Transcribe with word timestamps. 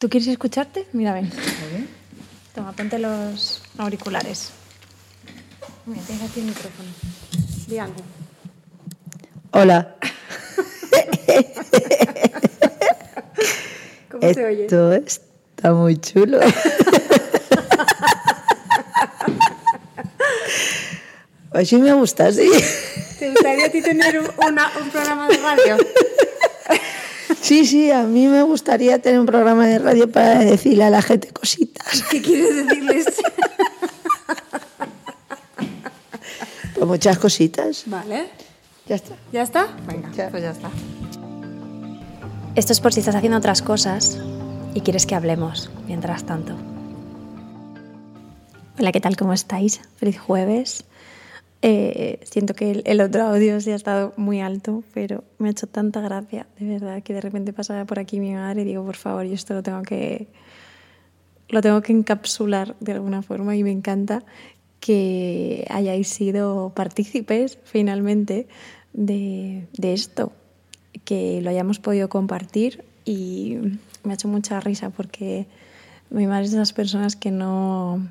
¿Tú 0.00 0.08
quieres 0.08 0.28
escucharte? 0.28 0.86
Mira, 0.94 1.12
ven. 1.12 1.30
Toma, 2.54 2.72
ponte 2.72 2.98
los 2.98 3.62
auriculares. 3.76 4.50
Mira, 5.84 6.00
tienes 6.06 6.30
aquí 6.30 6.40
el 6.40 6.46
micrófono. 6.46 6.88
Di 7.66 7.78
algo. 7.78 8.00
Hola. 9.52 9.96
¿Cómo 14.10 14.32
se 14.34 14.44
oye? 14.44 14.62
Esto 14.64 14.92
está 14.92 15.72
muy 15.74 15.96
chulo. 15.98 16.40
Pues 21.52 21.68
sí 21.68 21.76
me 21.78 21.92
gusta, 21.92 22.30
sí. 22.32 22.48
¿Te 23.18 23.30
gustaría 23.30 23.66
a 23.66 23.68
ti 23.70 23.82
tener 23.82 24.20
una- 24.20 24.70
un 24.80 24.88
programa 24.90 25.26
de 25.28 25.36
radio? 25.38 25.76
Sí, 27.40 27.64
sí, 27.66 27.90
a 27.90 28.02
mí 28.04 28.26
me 28.26 28.42
gustaría 28.42 29.00
tener 29.00 29.18
un 29.18 29.26
programa 29.26 29.66
de 29.66 29.78
radio 29.78 30.10
para 30.10 30.38
decirle 30.40 30.84
a 30.84 30.90
la 30.90 31.02
gente 31.02 31.28
cositas. 31.32 32.02
¿Qué 32.10 32.20
quieres 32.20 32.54
decirles? 32.66 33.06
Pues 36.74 36.86
muchas 36.86 37.18
cositas. 37.18 37.82
Vale. 37.86 38.28
Ya 38.86 38.96
está. 38.96 39.14
¿Ya 39.32 39.42
está? 39.42 39.68
Venga, 39.86 40.10
Ya. 40.12 40.28
pues 40.30 40.42
ya 40.42 40.50
está. 40.50 40.70
Esto 42.56 42.72
es 42.72 42.80
por 42.80 42.92
si 42.92 43.00
estás 43.00 43.14
haciendo 43.14 43.38
otras 43.38 43.62
cosas 43.62 44.18
y 44.74 44.80
quieres 44.80 45.06
que 45.06 45.14
hablemos 45.14 45.70
mientras 45.86 46.24
tanto. 46.24 46.54
Hola, 48.78 48.92
¿qué 48.92 49.00
tal? 49.00 49.16
¿Cómo 49.16 49.32
estáis? 49.32 49.80
Feliz 49.96 50.18
jueves. 50.18 50.84
Eh, 51.62 52.20
siento 52.24 52.54
que 52.54 52.70
el, 52.70 52.82
el 52.86 53.00
otro 53.00 53.24
audio 53.24 53.60
sí 53.60 53.70
ha 53.70 53.74
estado 53.74 54.14
muy 54.16 54.40
alto, 54.40 54.82
pero 54.94 55.24
me 55.38 55.48
ha 55.48 55.50
hecho 55.50 55.66
tanta 55.66 56.00
gracia, 56.00 56.46
de 56.58 56.66
verdad, 56.66 57.02
que 57.02 57.12
de 57.12 57.20
repente 57.20 57.52
pasa 57.52 57.84
por 57.84 57.98
aquí 57.98 58.18
mi 58.18 58.32
madre 58.32 58.62
y 58.62 58.64
digo, 58.64 58.84
por 58.84 58.96
favor, 58.96 59.26
yo 59.26 59.34
esto 59.34 59.54
lo 59.54 59.62
tengo 59.62 59.82
que, 59.82 60.28
lo 61.48 61.60
tengo 61.60 61.82
que 61.82 61.92
encapsular 61.92 62.76
de 62.80 62.92
alguna 62.92 63.22
forma 63.22 63.56
y 63.56 63.62
me 63.62 63.72
encanta 63.72 64.24
que 64.80 65.66
hayáis 65.68 66.08
sido 66.08 66.72
partícipes 66.74 67.58
finalmente 67.64 68.48
de, 68.94 69.68
de 69.76 69.92
esto, 69.92 70.32
que 71.04 71.42
lo 71.42 71.50
hayamos 71.50 71.78
podido 71.78 72.08
compartir. 72.08 72.84
Y 73.04 73.58
me 74.02 74.12
ha 74.12 74.14
hecho 74.14 74.28
mucha 74.28 74.60
risa 74.60 74.90
porque 74.90 75.46
mi 76.08 76.26
madre 76.26 76.44
es 76.46 76.52
de 76.52 76.56
esas 76.58 76.72
personas 76.72 77.16
que 77.16 77.30
no 77.30 78.08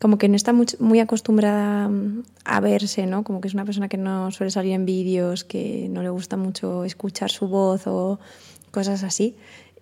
como 0.00 0.18
que 0.18 0.28
no 0.28 0.36
está 0.36 0.52
muy 0.52 1.00
acostumbrada 1.00 1.88
mm, 1.88 2.22
a 2.44 2.60
verse, 2.60 3.06
¿no? 3.06 3.24
Como 3.24 3.40
que 3.40 3.48
es 3.48 3.54
una 3.54 3.64
persona 3.64 3.88
que 3.88 3.96
no 3.96 4.30
suele 4.30 4.50
salir 4.50 4.72
en 4.72 4.84
vídeos, 4.86 5.44
que 5.44 5.88
no 5.90 6.02
le 6.02 6.10
gusta 6.10 6.36
mucho 6.36 6.84
escuchar 6.84 7.30
su 7.30 7.48
voz 7.48 7.86
o 7.86 8.18
cosas 8.70 9.02
así. 9.04 9.34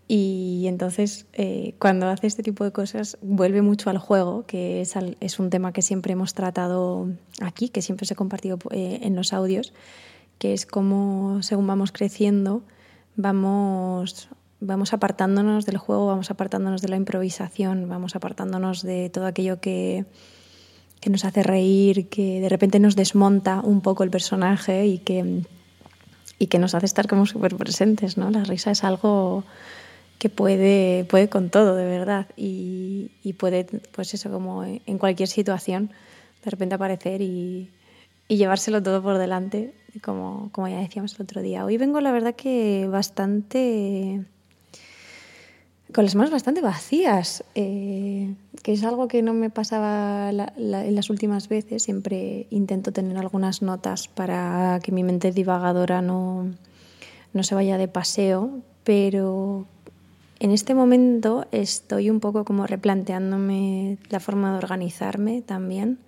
Y 0.06 0.66
entonces, 0.68 1.24
eh, 1.32 1.74
cuando 1.78 2.08
hace 2.08 2.26
este 2.26 2.42
tipo 2.42 2.62
de 2.62 2.72
cosas, 2.72 3.16
vuelve 3.22 3.62
mucho 3.62 3.88
al 3.90 3.96
juego, 3.98 4.44
que 4.46 4.82
es, 4.82 4.96
al- 4.96 5.16
es 5.20 5.38
un 5.38 5.48
tema 5.50 5.72
que 5.72 5.80
siempre 5.82 6.12
hemos 6.12 6.34
tratado 6.34 7.08
aquí, 7.40 7.70
que 7.70 7.80
siempre 7.82 8.06
se 8.06 8.12
ha 8.14 8.16
compartido 8.16 8.58
eh, 8.70 9.00
en 9.02 9.16
los 9.16 9.32
audios, 9.32 9.72
que 10.38 10.52
es 10.52 10.66
cómo, 10.66 11.42
según 11.42 11.66
vamos 11.66 11.90
creciendo, 11.90 12.62
vamos, 13.16 14.28
vamos 14.64 14.92
apartándonos 14.92 15.66
del 15.66 15.78
juego, 15.78 16.06
vamos 16.06 16.30
apartándonos 16.30 16.82
de 16.82 16.88
la 16.88 16.96
improvisación, 16.96 17.88
vamos 17.88 18.16
apartándonos 18.16 18.82
de 18.82 19.10
todo 19.10 19.26
aquello 19.26 19.60
que, 19.60 20.06
que 21.00 21.10
nos 21.10 21.24
hace 21.24 21.42
reír, 21.42 22.08
que 22.08 22.40
de 22.40 22.48
repente 22.48 22.80
nos 22.80 22.96
desmonta 22.96 23.60
un 23.60 23.80
poco 23.80 24.04
el 24.04 24.10
personaje 24.10 24.86
y 24.86 24.98
que, 24.98 25.42
y 26.38 26.46
que 26.46 26.58
nos 26.58 26.74
hace 26.74 26.86
estar 26.86 27.06
como 27.06 27.26
súper 27.26 27.56
presentes, 27.56 28.16
¿no? 28.16 28.30
La 28.30 28.44
risa 28.44 28.70
es 28.70 28.84
algo 28.84 29.44
que 30.18 30.30
puede, 30.30 31.04
puede 31.04 31.28
con 31.28 31.50
todo, 31.50 31.76
de 31.76 31.84
verdad, 31.84 32.26
y, 32.36 33.10
y 33.22 33.34
puede, 33.34 33.66
pues 33.92 34.14
eso, 34.14 34.30
como 34.30 34.64
en 34.64 34.98
cualquier 34.98 35.28
situación, 35.28 35.90
de 36.42 36.50
repente 36.50 36.74
aparecer 36.74 37.20
y, 37.20 37.70
y 38.28 38.36
llevárselo 38.36 38.82
todo 38.82 39.02
por 39.02 39.18
delante, 39.18 39.74
como, 40.02 40.48
como 40.52 40.68
ya 40.68 40.78
decíamos 40.78 41.14
el 41.16 41.22
otro 41.22 41.42
día. 41.42 41.64
Hoy 41.64 41.76
vengo, 41.76 42.00
la 42.00 42.12
verdad, 42.12 42.34
que 42.34 42.88
bastante 42.90 44.24
con 45.94 46.04
las 46.04 46.16
manos 46.16 46.32
bastante 46.32 46.60
vacías, 46.60 47.44
eh, 47.54 48.34
que 48.64 48.72
es 48.72 48.82
algo 48.82 49.06
que 49.06 49.22
no 49.22 49.32
me 49.32 49.48
pasaba 49.48 50.30
en 50.30 50.94
las 50.94 51.08
últimas 51.08 51.48
veces. 51.48 51.84
Siempre 51.84 52.48
intento 52.50 52.90
tener 52.90 53.16
algunas 53.16 53.62
notas 53.62 54.08
para 54.08 54.80
que 54.82 54.90
mi 54.90 55.04
mente 55.04 55.30
divagadora 55.30 56.02
no, 56.02 56.50
no 57.32 57.42
se 57.44 57.54
vaya 57.54 57.78
de 57.78 57.86
paseo, 57.86 58.58
pero 58.82 59.66
en 60.40 60.50
este 60.50 60.74
momento 60.74 61.46
estoy 61.52 62.10
un 62.10 62.18
poco 62.18 62.44
como 62.44 62.66
replanteándome 62.66 63.98
la 64.10 64.18
forma 64.18 64.50
de 64.50 64.58
organizarme 64.58 65.42
también. 65.42 66.00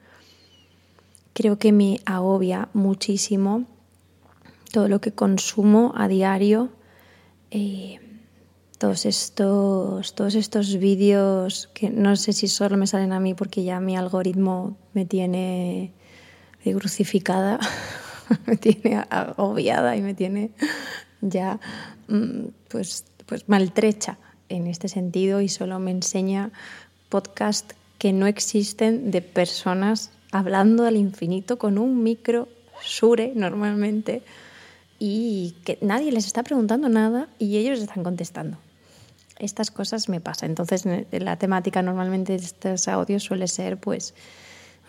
Creo 1.32 1.60
que 1.60 1.70
me 1.70 2.00
agobia 2.06 2.70
muchísimo 2.72 3.66
todo 4.72 4.88
lo 4.88 5.00
que 5.00 5.12
consumo 5.12 5.92
a 5.96 6.08
diario. 6.08 6.70
eh, 7.52 8.00
todos 8.78 9.06
estos, 9.06 10.14
todos 10.14 10.34
estos 10.34 10.76
vídeos 10.76 11.68
que 11.72 11.90
no 11.90 12.16
sé 12.16 12.32
si 12.32 12.48
solo 12.48 12.76
me 12.76 12.86
salen 12.86 13.12
a 13.12 13.20
mí 13.20 13.34
porque 13.34 13.64
ya 13.64 13.80
mi 13.80 13.96
algoritmo 13.96 14.76
me 14.92 15.06
tiene 15.06 15.92
crucificada, 16.62 17.58
me 18.46 18.56
tiene 18.56 19.04
agobiada 19.08 19.96
y 19.96 20.02
me 20.02 20.14
tiene 20.14 20.50
ya 21.20 21.60
mm, 22.08 22.48
pues, 22.68 23.04
pues 23.24 23.48
maltrecha 23.48 24.18
en 24.48 24.66
este 24.66 24.88
sentido 24.88 25.40
y 25.40 25.48
solo 25.48 25.78
me 25.78 25.90
enseña 25.90 26.52
podcast 27.08 27.72
que 27.98 28.12
no 28.12 28.26
existen 28.26 29.10
de 29.10 29.22
personas 29.22 30.10
hablando 30.32 30.84
al 30.84 30.96
infinito 30.96 31.58
con 31.58 31.78
un 31.78 32.02
micro 32.02 32.48
sure 32.82 33.32
normalmente 33.34 34.22
y 34.98 35.54
que 35.64 35.78
nadie 35.80 36.12
les 36.12 36.26
está 36.26 36.42
preguntando 36.42 36.88
nada 36.88 37.28
y 37.38 37.56
ellos 37.56 37.80
están 37.80 38.02
contestando. 38.02 38.58
Estas 39.38 39.70
cosas 39.70 40.08
me 40.08 40.20
pasan. 40.20 40.50
Entonces, 40.50 40.84
la 41.10 41.36
temática 41.36 41.82
normalmente 41.82 42.32
de 42.32 42.44
estos 42.44 42.88
audios 42.88 43.22
suele 43.22 43.48
ser, 43.48 43.78
pues, 43.78 44.14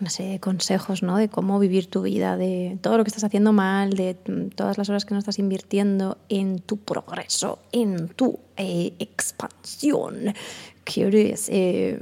serie 0.05 0.33
de 0.33 0.39
consejos, 0.39 1.01
¿no? 1.01 1.17
De 1.17 1.27
cómo 1.27 1.59
vivir 1.59 1.89
tu 1.89 2.03
vida, 2.03 2.37
de 2.37 2.77
todo 2.81 2.97
lo 2.97 3.03
que 3.03 3.09
estás 3.09 3.23
haciendo 3.23 3.51
mal, 3.51 3.93
de 3.93 4.15
mm, 4.27 4.49
todas 4.49 4.77
las 4.77 4.89
horas 4.89 5.05
que 5.05 5.13
no 5.13 5.19
estás 5.19 5.39
invirtiendo 5.39 6.17
en 6.29 6.59
tu 6.59 6.77
progreso, 6.77 7.59
en 7.71 8.07
tu 8.09 8.39
eh, 8.57 8.93
expansión. 8.99 10.33
¿Quieres, 10.83 11.49
eh, 11.49 11.99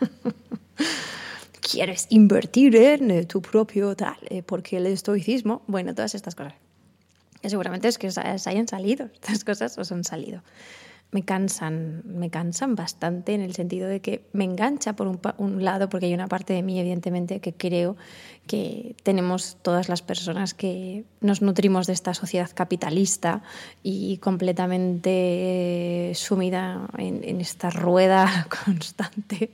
¿Quieres 1.60 2.06
invertir 2.08 2.74
en 2.76 3.10
eh, 3.10 3.24
tu 3.24 3.42
propio 3.42 3.94
tal? 3.94 4.16
eh, 4.30 4.42
porque 4.42 4.78
el 4.78 4.86
estoicismo, 4.86 5.62
bueno, 5.66 5.94
todas 5.94 6.14
estas 6.14 6.34
cosas 6.34 6.54
seguramente 7.44 7.86
es 7.86 7.98
que 7.98 8.10
se 8.10 8.20
hayan 8.20 8.66
salido, 8.66 9.06
estas 9.14 9.44
cosas 9.44 9.76
os 9.78 9.92
han 9.92 10.04
salido. 10.04 10.42
Me 11.10 11.22
cansan, 11.22 12.02
me 12.04 12.28
cansan 12.28 12.74
bastante 12.74 13.32
en 13.32 13.40
el 13.40 13.54
sentido 13.54 13.88
de 13.88 14.00
que 14.00 14.26
me 14.34 14.44
engancha 14.44 14.94
por 14.94 15.06
un, 15.06 15.64
lado, 15.64 15.88
porque 15.88 16.04
hay 16.06 16.14
una 16.14 16.28
parte 16.28 16.52
de 16.52 16.62
mí, 16.62 16.78
evidentemente, 16.78 17.40
que 17.40 17.54
creo 17.54 17.96
que 18.46 18.94
tenemos 19.02 19.56
todas 19.62 19.88
las 19.88 20.02
personas 20.02 20.52
que 20.52 21.04
nos 21.20 21.40
nutrimos 21.40 21.86
de 21.86 21.94
esta 21.94 22.12
sociedad 22.12 22.50
capitalista 22.54 23.42
y 23.82 24.18
completamente 24.18 26.10
eh, 26.10 26.14
sumida 26.14 26.88
en, 26.98 27.24
en 27.24 27.40
esta 27.40 27.70
rueda 27.70 28.46
constante 28.64 29.50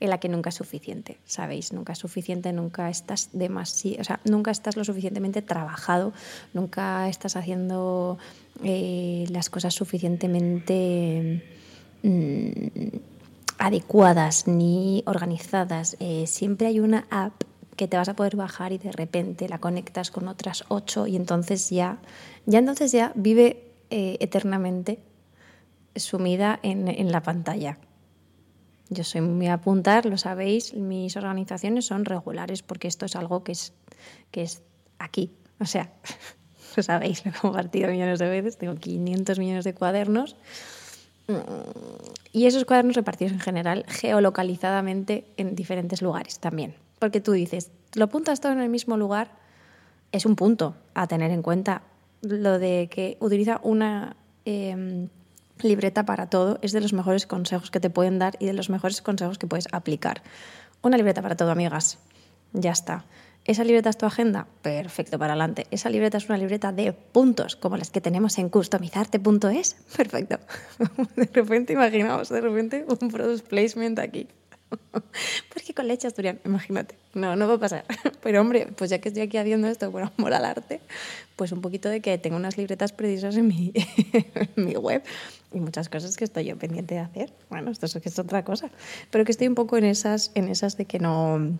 en 0.00 0.10
la 0.10 0.18
que 0.18 0.28
nunca 0.28 0.50
es 0.50 0.56
suficiente, 0.56 1.18
¿sabéis? 1.24 1.72
Nunca 1.72 1.92
es 1.92 1.98
suficiente, 1.98 2.52
nunca 2.52 2.90
estás 2.90 3.30
demasiado, 3.32 4.00
o 4.00 4.04
sea, 4.04 4.20
nunca 4.24 4.50
estás 4.50 4.76
lo 4.76 4.84
suficientemente 4.84 5.42
trabajado, 5.42 6.12
nunca 6.52 7.08
estás 7.08 7.36
haciendo 7.36 8.18
eh, 8.62 9.26
las 9.30 9.50
cosas 9.50 9.74
suficientemente 9.74 11.42
mm, 12.02 12.68
adecuadas 13.58 14.46
ni 14.46 15.02
organizadas. 15.06 15.96
Eh, 16.00 16.26
siempre 16.26 16.68
hay 16.68 16.80
una 16.80 17.06
app 17.10 17.42
que 17.76 17.88
te 17.88 17.96
vas 17.96 18.08
a 18.08 18.14
poder 18.14 18.36
bajar 18.36 18.72
y 18.72 18.78
de 18.78 18.92
repente 18.92 19.48
la 19.48 19.58
conectas 19.58 20.10
con 20.10 20.28
otras 20.28 20.64
ocho 20.68 21.06
y 21.06 21.16
entonces 21.16 21.70
ya, 21.70 21.98
ya 22.46 22.60
entonces 22.60 22.92
ya 22.92 23.12
vive 23.16 23.72
eh, 23.90 24.16
eternamente 24.20 25.00
sumida 25.96 26.60
en, 26.62 26.88
en 26.88 27.10
la 27.10 27.22
pantalla. 27.22 27.78
Yo 28.90 29.02
soy 29.02 29.22
muy 29.22 29.46
a 29.48 29.54
apuntar, 29.54 30.06
lo 30.06 30.18
sabéis, 30.18 30.74
mis 30.74 31.16
organizaciones 31.16 31.86
son 31.86 32.04
regulares 32.04 32.62
porque 32.62 32.86
esto 32.86 33.06
es 33.06 33.16
algo 33.16 33.42
que 33.42 33.52
es, 33.52 33.72
que 34.30 34.42
es 34.42 34.62
aquí. 34.98 35.32
O 35.58 35.64
sea, 35.64 35.92
lo 36.76 36.82
sabéis, 36.82 37.24
lo 37.24 37.30
he 37.30 37.34
compartido 37.34 37.90
millones 37.90 38.18
de 38.18 38.28
veces, 38.28 38.56
tengo 38.56 38.74
500 38.74 39.38
millones 39.38 39.64
de 39.64 39.74
cuadernos 39.74 40.36
y 42.32 42.46
esos 42.46 42.64
cuadernos 42.64 42.96
repartidos 42.96 43.32
en 43.32 43.40
general 43.40 43.84
geolocalizadamente 43.88 45.26
en 45.36 45.54
diferentes 45.54 46.02
lugares 46.02 46.38
también. 46.38 46.74
Porque 46.98 47.20
tú 47.20 47.32
dices, 47.32 47.70
lo 47.94 48.04
apuntas 48.04 48.40
todo 48.40 48.52
en 48.52 48.60
el 48.60 48.68
mismo 48.68 48.96
lugar, 48.96 49.30
es 50.12 50.26
un 50.26 50.36
punto 50.36 50.76
a 50.94 51.06
tener 51.06 51.30
en 51.30 51.42
cuenta. 51.42 51.82
Lo 52.20 52.58
de 52.58 52.88
que 52.90 53.16
utiliza 53.20 53.60
una 53.62 54.16
eh, 54.44 55.08
libreta 55.60 56.04
para 56.04 56.28
todo 56.28 56.58
es 56.62 56.72
de 56.72 56.80
los 56.80 56.92
mejores 56.92 57.26
consejos 57.26 57.70
que 57.70 57.80
te 57.80 57.90
pueden 57.90 58.18
dar 58.18 58.36
y 58.38 58.46
de 58.46 58.52
los 58.52 58.70
mejores 58.70 59.02
consejos 59.02 59.38
que 59.38 59.46
puedes 59.46 59.68
aplicar. 59.72 60.22
Una 60.82 60.96
libreta 60.96 61.22
para 61.22 61.36
todo, 61.36 61.50
amigas. 61.50 61.98
Ya 62.52 62.72
está. 62.72 63.04
¿Esa 63.46 63.62
libreta 63.62 63.90
es 63.90 63.98
tu 63.98 64.06
agenda? 64.06 64.46
Perfecto, 64.62 65.18
para 65.18 65.34
adelante. 65.34 65.66
¿Esa 65.70 65.90
libreta 65.90 66.16
es 66.16 66.26
una 66.30 66.38
libreta 66.38 66.72
de 66.72 66.94
puntos, 66.94 67.56
como 67.56 67.76
las 67.76 67.90
que 67.90 68.00
tenemos 68.00 68.38
en 68.38 68.48
customizarte.es? 68.48 69.76
Perfecto. 69.94 70.38
De 71.16 71.28
repente, 71.30 71.74
imaginamos, 71.74 72.30
de 72.30 72.40
repente, 72.40 72.86
un 72.88 73.10
product 73.10 73.46
placement 73.46 73.98
aquí. 73.98 74.28
Porque 75.52 75.74
con 75.74 75.88
leche 75.88 76.06
asturiana, 76.06 76.38
imagínate. 76.46 76.96
No, 77.12 77.36
no 77.36 77.46
va 77.46 77.54
a 77.54 77.60
pasar. 77.60 77.84
Pero 78.22 78.40
hombre, 78.40 78.68
pues 78.74 78.88
ya 78.88 78.98
que 78.98 79.08
estoy 79.08 79.24
aquí 79.24 79.36
haciendo 79.36 79.68
esto 79.68 79.92
por 79.92 80.02
amor 80.02 80.32
al 80.32 80.46
arte, 80.46 80.80
pues 81.36 81.52
un 81.52 81.60
poquito 81.60 81.90
de 81.90 82.00
que 82.00 82.16
tengo 82.16 82.36
unas 82.36 82.56
libretas 82.56 82.92
precisas 82.92 83.36
en 83.36 83.48
mi, 83.48 83.72
en 83.76 84.64
mi 84.64 84.74
web 84.74 85.02
y 85.52 85.60
muchas 85.60 85.90
cosas 85.90 86.16
que 86.16 86.24
estoy 86.24 86.46
yo 86.46 86.56
pendiente 86.56 86.94
de 86.94 87.00
hacer. 87.00 87.32
Bueno, 87.50 87.70
esto 87.70 87.84
es, 87.84 87.94
es 87.96 88.18
otra 88.18 88.42
cosa. 88.42 88.70
Pero 89.10 89.26
que 89.26 89.32
estoy 89.32 89.48
un 89.48 89.54
poco 89.54 89.76
en 89.76 89.84
esas, 89.84 90.32
en 90.34 90.48
esas 90.48 90.78
de 90.78 90.86
que 90.86 90.98
no 90.98 91.58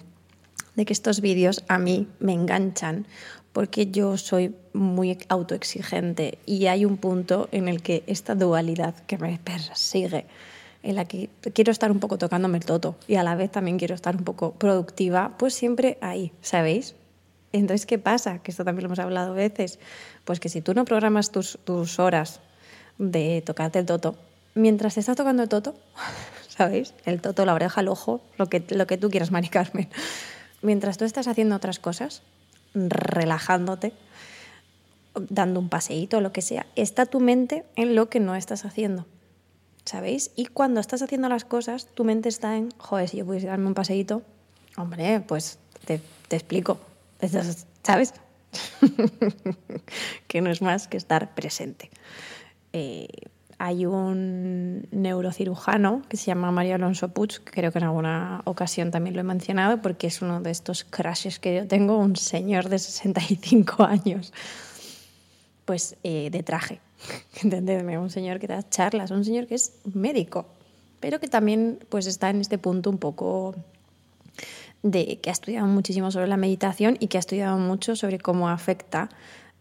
de 0.76 0.84
que 0.84 0.92
estos 0.92 1.20
vídeos 1.20 1.64
a 1.68 1.78
mí 1.78 2.08
me 2.18 2.32
enganchan 2.32 3.06
porque 3.54 3.86
yo 3.86 4.16
soy 4.16 4.54
muy 4.72 5.16
autoexigente 5.28 6.38
y 6.44 6.66
hay 6.66 6.84
un 6.84 6.96
punto 6.96 7.48
en 7.52 7.68
el 7.68 7.82
que 7.82 8.02
esta 8.08 8.34
dualidad 8.34 8.96
que 9.06 9.16
me 9.16 9.38
persigue, 9.38 10.26
en 10.82 10.96
la 10.96 11.04
que 11.04 11.30
quiero 11.54 11.70
estar 11.70 11.92
un 11.92 12.00
poco 12.00 12.18
tocándome 12.18 12.58
el 12.58 12.64
toto 12.64 12.96
y 13.06 13.14
a 13.14 13.22
la 13.22 13.36
vez 13.36 13.52
también 13.52 13.78
quiero 13.78 13.94
estar 13.94 14.16
un 14.16 14.24
poco 14.24 14.54
productiva, 14.54 15.36
pues 15.38 15.54
siempre 15.54 15.98
ahí, 16.00 16.32
¿sabéis? 16.42 16.96
Entonces, 17.52 17.86
¿qué 17.86 18.00
pasa? 18.00 18.40
Que 18.40 18.50
esto 18.50 18.64
también 18.64 18.82
lo 18.82 18.88
hemos 18.88 18.98
hablado 18.98 19.32
veces. 19.32 19.78
Pues 20.24 20.40
que 20.40 20.48
si 20.48 20.60
tú 20.60 20.74
no 20.74 20.84
programas 20.84 21.30
tus, 21.30 21.56
tus 21.62 22.00
horas 22.00 22.40
de 22.98 23.40
tocarte 23.46 23.78
el 23.78 23.86
toto, 23.86 24.16
mientras 24.56 24.94
te 24.94 25.00
estás 25.00 25.16
tocando 25.16 25.44
el 25.44 25.48
toto, 25.48 25.76
¿sabéis? 26.48 26.94
El 27.04 27.20
toto, 27.20 27.46
la 27.46 27.54
oreja, 27.54 27.80
el 27.80 27.86
ojo, 27.86 28.20
lo 28.36 28.48
que, 28.48 28.64
lo 28.70 28.88
que 28.88 28.98
tú 28.98 29.08
quieras, 29.08 29.30
Mari 29.30 29.48
Carmen 29.48 29.88
mientras 30.64 30.98
tú 30.98 31.04
estás 31.04 31.28
haciendo 31.28 31.54
otras 31.54 31.78
cosas, 31.78 32.22
relajándote, 32.74 33.92
dando 35.14 35.60
un 35.60 35.68
paseíto 35.68 36.16
o 36.16 36.20
lo 36.20 36.32
que 36.32 36.42
sea, 36.42 36.66
está 36.74 37.06
tu 37.06 37.20
mente 37.20 37.64
en 37.76 37.94
lo 37.94 38.08
que 38.08 38.18
no 38.18 38.34
estás 38.34 38.64
haciendo. 38.64 39.06
¿Sabéis? 39.84 40.30
Y 40.34 40.46
cuando 40.46 40.80
estás 40.80 41.02
haciendo 41.02 41.28
las 41.28 41.44
cosas, 41.44 41.86
tu 41.94 42.04
mente 42.04 42.30
está 42.30 42.56
en, 42.56 42.70
joder, 42.78 43.08
si 43.08 43.18
yo 43.18 43.26
pudiese 43.26 43.46
darme 43.46 43.66
un 43.66 43.74
paseíto, 43.74 44.22
hombre, 44.76 45.20
pues 45.20 45.58
te, 45.84 46.00
explico. 46.30 46.80
¿Sabes? 47.82 48.14
que 50.26 50.40
no 50.40 50.50
es 50.50 50.62
más 50.62 50.88
que 50.88 50.96
estar 50.96 51.34
presente. 51.34 51.90
Eh, 52.72 53.08
hay 53.58 53.86
un 53.86 54.86
neurocirujano 54.90 56.02
que 56.08 56.16
se 56.16 56.26
llama 56.26 56.50
Mario 56.50 56.74
Alonso 56.74 57.08
Puig, 57.08 57.42
creo 57.44 57.72
que 57.72 57.78
en 57.78 57.84
alguna 57.84 58.42
ocasión 58.44 58.90
también 58.90 59.14
lo 59.14 59.20
he 59.20 59.24
mencionado, 59.24 59.80
porque 59.80 60.06
es 60.06 60.22
uno 60.22 60.40
de 60.40 60.50
estos 60.50 60.84
crashes 60.84 61.38
que 61.38 61.56
yo 61.56 61.66
tengo, 61.66 61.98
un 61.98 62.16
señor 62.16 62.68
de 62.68 62.78
65 62.78 63.84
años, 63.84 64.32
pues 65.64 65.96
eh, 66.02 66.30
de 66.30 66.42
traje, 66.42 66.80
entendedme, 67.42 67.98
un 67.98 68.10
señor 68.10 68.38
que 68.40 68.46
da 68.46 68.68
charlas, 68.68 69.10
un 69.10 69.24
señor 69.24 69.46
que 69.46 69.54
es 69.54 69.72
médico, 69.92 70.46
pero 71.00 71.20
que 71.20 71.28
también 71.28 71.78
pues 71.88 72.06
está 72.06 72.30
en 72.30 72.40
este 72.40 72.58
punto 72.58 72.90
un 72.90 72.98
poco 72.98 73.54
de 74.82 75.18
que 75.20 75.30
ha 75.30 75.32
estudiado 75.32 75.66
muchísimo 75.66 76.10
sobre 76.10 76.26
la 76.26 76.36
meditación 76.36 76.96
y 77.00 77.08
que 77.08 77.16
ha 77.16 77.20
estudiado 77.20 77.56
mucho 77.56 77.96
sobre 77.96 78.18
cómo 78.18 78.50
afecta 78.50 79.08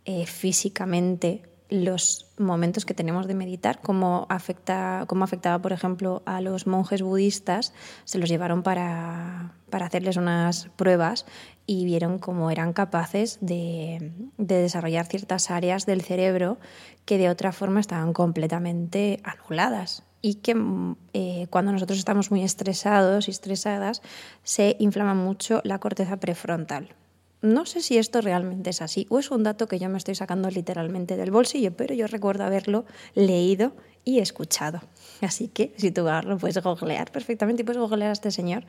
eh, 0.05 0.25
físicamente 0.25 1.43
los 1.73 2.27
momentos 2.37 2.85
que 2.85 2.93
tenemos 2.93 3.25
de 3.25 3.33
meditar, 3.33 3.81
cómo, 3.81 4.27
afecta, 4.29 5.05
cómo 5.07 5.23
afectaba, 5.23 5.59
por 5.59 5.73
ejemplo, 5.73 6.21
a 6.27 6.39
los 6.39 6.67
monjes 6.67 7.01
budistas, 7.01 7.73
se 8.03 8.19
los 8.19 8.29
llevaron 8.29 8.61
para, 8.61 9.55
para 9.71 9.87
hacerles 9.87 10.17
unas 10.17 10.69
pruebas 10.75 11.25
y 11.65 11.85
vieron 11.85 12.19
cómo 12.19 12.51
eran 12.51 12.73
capaces 12.73 13.39
de, 13.41 14.11
de, 14.37 14.55
desarrollar 14.57 15.07
ciertas 15.07 15.49
áreas 15.49 15.87
del 15.87 16.03
cerebro 16.03 16.59
que 17.05 17.17
de 17.17 17.29
otra 17.29 17.51
forma 17.51 17.79
estaban 17.79 18.13
completamente 18.13 19.19
anuladas 19.23 20.03
y 20.21 20.35
que 20.35 20.55
eh, 21.13 21.47
cuando 21.49 21.71
nosotros 21.71 21.97
estamos 21.97 22.29
muy 22.29 22.43
estresados 22.43 23.27
y 23.27 23.31
estresadas 23.31 24.03
se 24.43 24.75
inflama 24.77 25.15
mucho 25.15 25.59
la 25.63 25.79
corteza 25.79 26.17
prefrontal. 26.17 26.93
No 27.43 27.65
sé 27.65 27.81
si 27.81 27.97
esto 27.97 28.21
realmente 28.21 28.69
es 28.69 28.81
así 28.81 29.05
o 29.09 29.19
es 29.19 29.29
un 29.29 29.43
dato 29.43 29.67
que 29.67 29.77
yo 29.77 29.89
me 29.89 29.97
estoy 29.97 30.15
sacando 30.15 30.49
literalmente 30.49 31.17
del 31.17 31.29
bolsillo, 31.29 31.75
pero 31.75 31.93
yo 31.93 32.07
recuerdo 32.07 32.45
haberlo 32.45 32.85
leído 33.15 33.73
y 34.05 34.19
escuchado. 34.19 34.79
Así 35.19 35.49
que 35.49 35.73
si 35.75 35.91
tú 35.91 36.07
lo 36.23 36.37
puedes 36.37 36.57
googlear 36.63 37.11
perfectamente 37.11 37.63
y 37.63 37.65
puedes 37.65 37.81
googlear 37.81 38.11
a 38.11 38.13
este 38.13 38.31
señor 38.31 38.63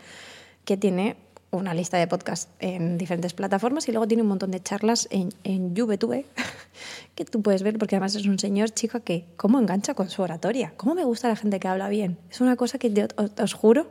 que 0.64 0.76
tiene 0.76 1.16
una 1.52 1.72
lista 1.72 1.98
de 1.98 2.08
podcasts 2.08 2.48
en 2.58 2.98
diferentes 2.98 3.32
plataformas 3.32 3.88
y 3.88 3.92
luego 3.92 4.08
tiene 4.08 4.24
un 4.24 4.28
montón 4.28 4.50
de 4.50 4.60
charlas 4.60 5.06
en, 5.12 5.28
en 5.44 5.76
YouTube 5.76 6.26
que 7.14 7.24
tú 7.24 7.42
puedes 7.42 7.62
ver 7.62 7.78
porque 7.78 7.94
además 7.94 8.16
es 8.16 8.26
un 8.26 8.40
señor 8.40 8.70
chico 8.70 9.04
que 9.04 9.24
cómo 9.36 9.60
engancha 9.60 9.94
con 9.94 10.10
su 10.10 10.20
oratoria, 10.20 10.74
cómo 10.76 10.96
me 10.96 11.04
gusta 11.04 11.28
la 11.28 11.36
gente 11.36 11.60
que 11.60 11.68
habla 11.68 11.88
bien. 11.88 12.18
Es 12.28 12.40
una 12.40 12.56
cosa 12.56 12.78
que 12.78 13.06
os, 13.16 13.30
os 13.40 13.52
juro 13.52 13.88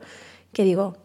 que 0.51 0.65
digo, 0.65 0.97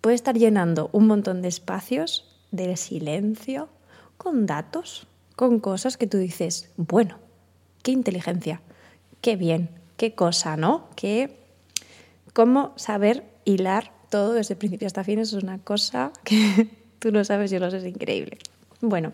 puede 0.00 0.14
estar 0.14 0.38
llenando 0.38 0.90
un 0.92 1.08
montón 1.08 1.42
de 1.42 1.48
espacios 1.48 2.35
del 2.50 2.76
silencio, 2.76 3.68
con 4.16 4.46
datos, 4.46 5.06
con 5.36 5.60
cosas 5.60 5.96
que 5.96 6.06
tú 6.06 6.18
dices, 6.18 6.70
bueno, 6.76 7.18
qué 7.82 7.92
inteligencia, 7.92 8.60
qué 9.20 9.36
bien, 9.36 9.68
qué 9.96 10.14
cosa, 10.14 10.56
¿no? 10.56 10.88
Que 10.96 11.36
cómo 12.32 12.72
saber 12.76 13.24
hilar 13.44 13.92
todo 14.10 14.32
desde 14.34 14.56
principio 14.56 14.86
hasta 14.86 15.04
fin 15.04 15.18
es 15.18 15.32
una 15.32 15.58
cosa 15.58 16.12
que 16.24 16.68
tú 16.98 17.10
lo 17.10 17.24
sabes, 17.24 17.50
yo 17.50 17.58
lo 17.58 17.70
sé, 17.70 17.78
es 17.78 17.84
increíble. 17.84 18.38
Bueno, 18.80 19.12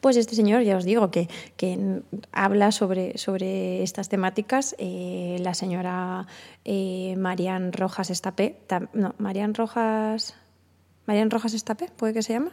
pues 0.00 0.16
este 0.16 0.34
señor, 0.34 0.62
ya 0.62 0.76
os 0.76 0.84
digo, 0.84 1.10
que, 1.10 1.28
que 1.56 2.00
habla 2.32 2.72
sobre, 2.72 3.18
sobre 3.18 3.82
estas 3.82 4.08
temáticas. 4.08 4.74
Eh, 4.78 5.38
la 5.40 5.54
señora 5.54 6.26
eh, 6.64 7.14
Marian 7.18 7.72
Rojas 7.72 8.10
Estapé, 8.10 8.56
no, 8.92 9.14
Marian 9.18 9.54
Rojas 9.54 10.34
Marian 11.08 11.30
Rojas 11.30 11.54
Estape, 11.54 11.88
¿puede 11.96 12.12
que 12.12 12.22
se 12.22 12.34
llama? 12.34 12.52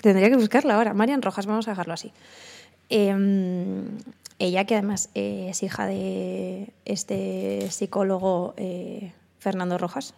Tendría 0.00 0.30
que 0.30 0.36
buscarla 0.36 0.76
ahora. 0.76 0.94
Marian 0.94 1.20
Rojas, 1.20 1.44
vamos 1.44 1.68
a 1.68 1.72
dejarlo 1.72 1.92
así. 1.92 2.14
Em, 2.88 3.98
ella, 4.38 4.64
que 4.64 4.74
además 4.74 5.10
es 5.12 5.62
hija 5.62 5.84
de 5.84 6.72
este 6.86 7.70
psicólogo 7.70 8.54
eh, 8.56 9.12
Fernando 9.38 9.76
Rojas. 9.76 10.14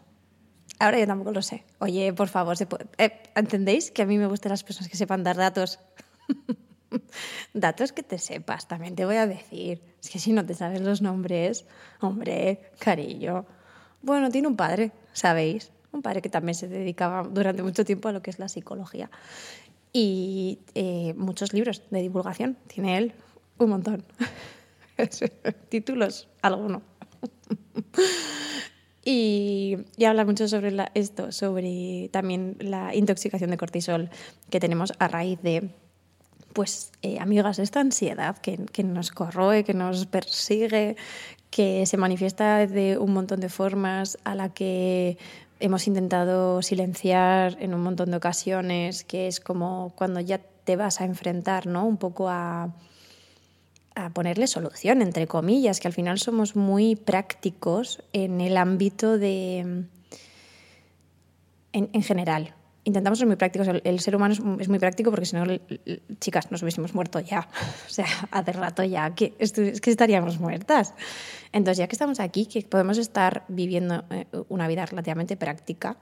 Ahora 0.79 1.01
yo 1.01 1.09
tampoco 1.09 1.33
lo 1.33 1.43
sé. 1.43 1.65
Oye, 1.81 2.13
por 2.13 2.29
favor, 2.29 2.57
eh, 2.99 3.23
¿entendéis 3.35 3.91
que 3.91 4.03
a 4.03 4.07
mí 4.07 4.17
me 4.17 4.27
gustan 4.27 4.51
las 4.51 4.63
personas 4.63 4.89
que 4.89 4.97
sepan 4.97 5.25
dar 5.25 5.37
datos? 5.37 5.81
datos 7.53 7.91
que 7.91 8.05
te 8.05 8.19
sepas, 8.19 8.69
también 8.69 8.95
te 8.95 9.05
voy 9.07 9.17
a 9.17 9.27
decir. 9.27 9.83
Es 10.01 10.09
que 10.09 10.21
si 10.21 10.33
no 10.33 10.47
te 10.47 10.55
sabes 10.55 10.83
los 10.83 11.03
nombres, 11.03 11.65
hombre, 12.01 12.71
cariño. 12.79 13.45
Bueno, 14.03 14.31
tiene 14.31 14.47
un 14.47 14.55
padre, 14.55 14.93
¿sabéis? 15.13 15.73
Un 15.93 16.03
padre 16.03 16.23
que 16.23 16.29
también 16.29 16.55
se 16.55 16.69
dedicaba 16.69 17.23
durante 17.23 17.63
mucho 17.63 17.85
tiempo 17.85 18.09
a 18.09 18.13
lo 18.13 18.23
que 18.23 18.31
es 18.31 18.39
la 18.39 18.49
psicología. 18.49 19.11
Y 19.93 20.59
eh, 20.75 21.15
muchos 21.17 21.53
libros 21.53 21.83
de 21.91 22.01
divulgación, 22.01 22.57
tiene 22.67 22.97
él 22.97 23.13
un 23.59 23.71
montón. 23.71 24.05
Títulos, 25.69 26.29
alguno. 26.41 26.83
y, 29.05 29.77
y, 29.97 30.05
habla 30.05 30.25
mucho 30.25 30.49
sobre 30.49 30.75
esto, 30.95 31.31
sobre 31.31 32.09
también 32.11 32.57
la 32.61 32.95
intoxicación 32.95 33.51
de 33.51 33.59
cortisol 33.59 34.11
que 34.51 34.61
tenemos 34.61 34.93
a 34.99 35.09
raíz 35.09 35.41
de 35.43 35.71
pues 36.53 36.93
eh, 37.03 37.19
amigas, 37.19 37.59
esta 37.59 37.81
ansiedad 37.81 38.37
que, 38.39 38.59
que, 38.73 38.85
nos 38.85 39.11
corroe, 39.11 39.65
que 39.65 39.75
nos 39.75 40.07
persigue, 40.07 40.97
que 41.51 41.87
se 41.87 41.97
manifiesta 41.97 42.67
de 42.67 42.99
un 42.99 43.13
montón 43.13 43.41
de 43.41 43.49
formas, 43.49 44.19
a 44.25 44.35
la 44.35 44.51
que 44.51 45.19
hemos 45.63 45.87
intentado 45.87 46.61
silenciar 46.61 47.57
en 47.61 47.73
un 47.73 47.83
montón 47.83 48.11
de 48.11 48.17
ocasiones, 48.17 49.05
que 49.05 49.29
es 49.29 49.39
como 49.39 49.93
cuando 49.97 50.19
ya 50.19 50.39
te 50.39 50.75
vas 50.77 51.01
a 51.01 51.05
enfrentar 51.05 51.67
¿no? 51.67 51.87
un 51.87 51.99
poco 51.99 52.29
a, 52.29 52.75
a 53.95 54.11
ponerle 54.11 54.49
solución, 54.49 55.03
entre 55.03 55.29
comillas, 55.29 55.79
que 55.79 55.87
al 55.87 55.95
final 55.95 56.19
somos 56.19 56.57
muy 56.57 56.97
prácticos 56.97 58.03
en 58.13 58.41
el 58.41 58.57
ámbito 58.57 59.19
de... 59.19 59.59
en, 59.61 59.89
en 61.73 62.03
general, 62.03 62.55
intentamos 62.85 63.19
ser 63.19 63.27
muy 63.27 63.37
prácticos. 63.37 63.69
El, 63.69 64.01
ser 64.01 64.17
humano 64.17 64.35
es, 64.61 64.69
muy 64.69 64.79
práctico 64.79 65.11
porque 65.11 65.27
si 65.27 65.37
no, 65.37 65.45
chicas, 66.21 66.51
nos 66.51 66.63
hubiésemos 66.63 66.95
muerto 66.95 67.21
ya. 67.21 67.49
O 67.87 67.91
sea, 67.91 68.07
hace 68.31 68.53
rato 68.53 68.83
ya 68.85 69.15
que, 69.15 69.35
es 69.39 69.53
que 69.53 69.91
estaríamos 69.91 70.39
muertas. 70.39 70.95
Entonces, 71.53 71.79
ya 71.79 71.87
que 71.87 71.95
estamos 71.95 72.21
aquí, 72.21 72.47
que 72.47 72.63
podemos 72.63 72.99
estar 72.99 73.45
viviendo 73.49 74.05
eh, 74.11 74.27
una 74.49 74.67
vida 74.69 74.87
relativamente 74.87 75.37
práctica, 75.37 75.97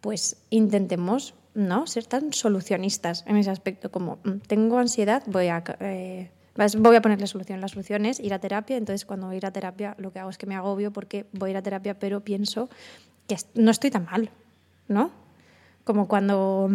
pues 0.00 0.36
intentemos 0.50 1.34
no 1.54 1.86
ser 1.86 2.04
tan 2.06 2.32
solucionistas 2.32 3.24
en 3.26 3.36
ese 3.36 3.50
aspecto 3.50 3.90
como 3.90 4.18
mm, 4.24 4.38
tengo 4.46 4.78
ansiedad, 4.78 5.22
voy 5.26 5.48
a... 5.48 5.62
Eh, 5.80 6.30
voy 6.78 6.94
a 6.94 7.02
ponerle 7.02 7.26
solución. 7.26 7.60
La 7.60 7.66
solución 7.66 8.06
es 8.06 8.20
ir 8.20 8.32
a 8.32 8.38
terapia. 8.38 8.76
Entonces, 8.76 9.04
cuando 9.04 9.26
voy 9.26 9.34
a 9.34 9.38
ir 9.38 9.46
a 9.46 9.50
terapia, 9.50 9.96
lo 9.98 10.12
que 10.12 10.20
hago 10.20 10.30
es 10.30 10.38
que 10.38 10.46
me 10.46 10.54
agobio 10.54 10.92
porque 10.92 11.26
voy 11.32 11.48
a 11.48 11.50
ir 11.50 11.56
a 11.56 11.62
terapia, 11.62 11.98
pero 11.98 12.20
pienso 12.20 12.68
que 13.26 13.36
no 13.54 13.72
estoy 13.72 13.90
tan 13.90 14.04
mal, 14.04 14.30
¿no? 14.86 15.23
Como 15.84 16.08
cuando 16.08 16.70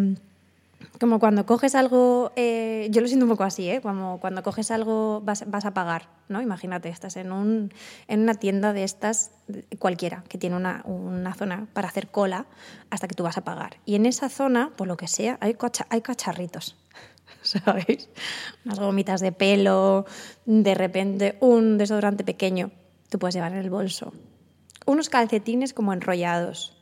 como 1.00 1.20
cuando 1.20 1.46
coges 1.46 1.76
algo, 1.76 2.32
eh, 2.36 2.88
yo 2.92 3.02
lo 3.02 3.08
siento 3.08 3.26
un 3.26 3.32
poco 3.32 3.44
así, 3.44 3.70
¿eh? 3.70 3.80
Como 3.82 4.20
cuando 4.20 4.44
coges 4.44 4.70
algo 4.70 5.22
vas, 5.22 5.50
vas, 5.50 5.66
a 5.66 5.74
pagar, 5.74 6.10
¿no? 6.28 6.42
Imagínate, 6.42 6.90
estás 6.90 7.16
en, 7.16 7.32
un, 7.32 7.74
en 8.08 8.22
una 8.22 8.34
tienda 8.34 8.74
de 8.74 8.84
estas, 8.84 9.32
cualquiera, 9.78 10.24
que 10.28 10.38
tiene 10.38 10.56
una, 10.56 10.82
una, 10.86 11.34
zona 11.34 11.68
para 11.74 11.88
hacer 11.88 12.10
cola 12.10 12.48
hasta 12.90 13.08
que 13.08 13.16
tú 13.16 13.24
vas 13.24 13.38
a 13.38 13.44
pagar. 13.44 13.78
Y 13.86 13.96
en 13.96 14.06
esa 14.06 14.30
zona, 14.30 14.72
por 14.76 14.88
lo 14.88 14.98
que 14.98 15.08
sea, 15.08 15.38
hay, 15.42 15.58
hay 15.90 16.02
cacharritos, 16.02 16.76
¿sabéis? 17.44 18.10
Unas 18.66 18.80
gomitas 18.80 19.22
de 19.22 19.32
pelo, 19.32 20.06
de 20.46 20.76
repente 20.76 21.38
un 21.40 21.78
desodorante 21.78 22.26
pequeño, 22.26 22.72
tú 23.10 23.20
puedes 23.20 23.36
llevar 23.36 23.54
en 23.54 23.60
el 23.60 23.70
bolso. 23.70 24.12
Unos 24.86 25.10
calcetines 25.10 25.74
como 25.74 25.94
enrollados. 25.94 26.76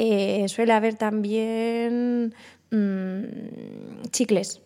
Eh, 0.00 0.48
suele 0.48 0.74
haber 0.74 0.94
también 0.94 2.32
mmm, 2.70 4.02
chicles, 4.12 4.60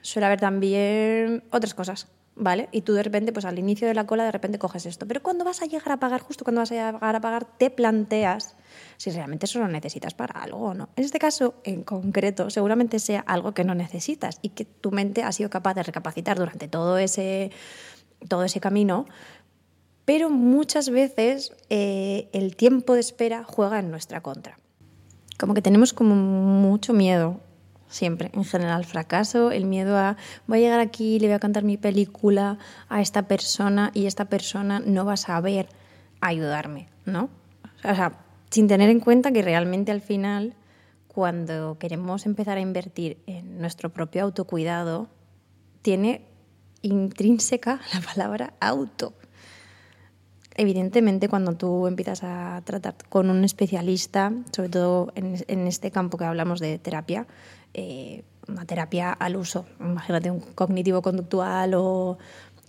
suele 0.00 0.24
haber 0.24 0.40
también 0.40 1.44
otras 1.50 1.74
cosas, 1.74 2.08
¿vale? 2.36 2.70
Y 2.72 2.80
tú 2.80 2.94
de 2.94 3.02
repente, 3.02 3.30
pues 3.34 3.44
al 3.44 3.58
inicio 3.58 3.86
de 3.86 3.92
la 3.92 4.06
cola, 4.06 4.24
de 4.24 4.32
repente 4.32 4.58
coges 4.58 4.86
esto. 4.86 5.06
Pero 5.06 5.22
cuando 5.22 5.44
vas 5.44 5.60
a 5.60 5.66
llegar 5.66 5.92
a 5.92 5.98
pagar, 5.98 6.22
justo 6.22 6.42
cuando 6.42 6.62
vas 6.62 6.72
a 6.72 6.74
llegar 6.74 7.16
a 7.16 7.20
pagar, 7.20 7.44
te 7.58 7.68
planteas 7.68 8.56
si 8.96 9.10
realmente 9.10 9.44
eso 9.44 9.58
lo 9.58 9.68
necesitas 9.68 10.14
para 10.14 10.40
algo 10.40 10.68
o 10.68 10.72
no. 10.72 10.88
En 10.96 11.04
este 11.04 11.18
caso, 11.18 11.56
en 11.64 11.82
concreto, 11.82 12.48
seguramente 12.48 12.98
sea 12.98 13.20
algo 13.20 13.52
que 13.52 13.64
no 13.64 13.74
necesitas 13.74 14.38
y 14.40 14.48
que 14.48 14.64
tu 14.64 14.90
mente 14.90 15.22
ha 15.22 15.32
sido 15.32 15.50
capaz 15.50 15.74
de 15.74 15.82
recapacitar 15.82 16.38
durante 16.38 16.66
todo 16.66 16.96
ese, 16.96 17.50
todo 18.26 18.42
ese 18.44 18.58
camino, 18.58 19.04
pero 20.06 20.30
muchas 20.30 20.88
veces 20.88 21.52
eh, 21.68 22.30
el 22.32 22.56
tiempo 22.56 22.94
de 22.94 23.00
espera 23.00 23.44
juega 23.44 23.80
en 23.80 23.90
nuestra 23.90 24.22
contra. 24.22 24.56
Como 25.38 25.54
que 25.54 25.62
tenemos 25.62 25.92
como 25.92 26.14
mucho 26.14 26.92
miedo 26.92 27.40
siempre, 27.88 28.30
en 28.34 28.44
general, 28.44 28.84
fracaso, 28.84 29.50
el 29.50 29.64
miedo 29.64 29.96
a 29.96 30.16
voy 30.46 30.58
a 30.58 30.60
llegar 30.62 30.80
aquí, 30.80 31.18
le 31.18 31.28
voy 31.28 31.34
a 31.34 31.38
cantar 31.38 31.64
mi 31.64 31.76
película 31.76 32.58
a 32.88 33.00
esta 33.00 33.22
persona 33.22 33.90
y 33.94 34.06
esta 34.06 34.26
persona 34.26 34.80
no 34.80 35.04
va 35.04 35.14
a 35.14 35.16
saber 35.16 35.68
ayudarme, 36.20 36.88
¿no? 37.06 37.30
O 37.84 37.94
sea, 37.94 38.12
sin 38.50 38.68
tener 38.68 38.90
en 38.90 39.00
cuenta 39.00 39.32
que 39.32 39.42
realmente 39.42 39.92
al 39.92 40.00
final, 40.00 40.54
cuando 41.06 41.78
queremos 41.78 42.26
empezar 42.26 42.58
a 42.58 42.60
invertir 42.60 43.18
en 43.26 43.58
nuestro 43.58 43.90
propio 43.90 44.24
autocuidado, 44.24 45.08
tiene 45.82 46.26
intrínseca 46.82 47.80
la 47.94 48.00
palabra 48.00 48.54
auto. 48.60 49.14
Evidentemente, 50.60 51.28
cuando 51.28 51.54
tú 51.54 51.86
empiezas 51.86 52.24
a 52.24 52.60
tratar 52.64 52.96
con 53.08 53.30
un 53.30 53.44
especialista, 53.44 54.32
sobre 54.50 54.68
todo 54.68 55.12
en, 55.14 55.36
en 55.46 55.68
este 55.68 55.92
campo 55.92 56.18
que 56.18 56.24
hablamos 56.24 56.58
de 56.58 56.80
terapia, 56.80 57.28
eh, 57.74 58.24
una 58.48 58.64
terapia 58.64 59.12
al 59.12 59.36
uso, 59.36 59.66
imagínate 59.78 60.32
un 60.32 60.40
cognitivo 60.40 61.00
conductual 61.00 61.74
o, 61.74 62.18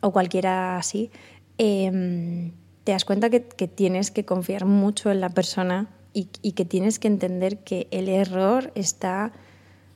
o 0.01 0.11
cualquiera 0.11 0.77
así, 0.77 1.09
em, 1.57 2.51
te 2.83 2.91
das 2.91 3.05
cuenta 3.05 3.31
que, 3.31 3.45
que, 3.45 3.67
tienes 3.67 4.11
que 4.11 4.23
confiar 4.23 4.65
mucho 4.65 5.09
en 5.09 5.19
la 5.19 5.29
persona 5.29 5.87
y, 6.13 6.27
y, 6.43 6.51
que 6.51 6.65
tienes 6.65 6.99
que 6.99 7.07
entender 7.07 7.63
que 7.63 7.87
el 7.89 8.07
error 8.07 8.71
está 8.75 9.31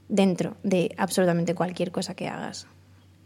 dentro 0.09 0.57
de 0.63 0.95
absolutamente 0.97 1.53
cualquier 1.53 1.91
cosa 1.91 2.15
que 2.15 2.27
hagas. 2.27 2.65